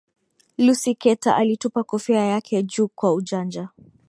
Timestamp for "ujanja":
3.13-3.69